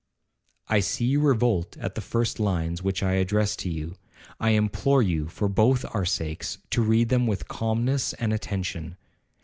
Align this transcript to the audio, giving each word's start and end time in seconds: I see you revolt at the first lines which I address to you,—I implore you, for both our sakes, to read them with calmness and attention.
I 0.67 0.79
see 0.79 1.05
you 1.05 1.19
revolt 1.19 1.77
at 1.77 1.93
the 1.93 2.01
first 2.01 2.39
lines 2.39 2.81
which 2.81 3.03
I 3.03 3.11
address 3.21 3.55
to 3.57 3.69
you,—I 3.69 4.49
implore 4.49 5.03
you, 5.03 5.27
for 5.27 5.47
both 5.47 5.85
our 5.93 6.05
sakes, 6.05 6.57
to 6.71 6.81
read 6.81 7.09
them 7.09 7.27
with 7.27 7.47
calmness 7.47 8.13
and 8.13 8.33
attention. 8.33 8.97